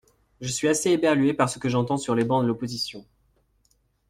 Je 0.39 0.47
suis 0.47 0.67
assez 0.67 0.89
éberluée 0.89 1.35
par 1.35 1.47
ce 1.47 1.59
que 1.59 1.69
j’entends 1.69 1.97
sur 1.97 2.15
les 2.15 2.23
bancs 2.23 2.41
de 2.41 2.47
l’opposition. 2.47 3.05